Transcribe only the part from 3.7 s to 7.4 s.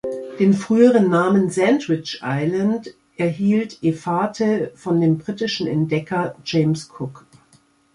Efate von dem britischen Entdecker James Cook.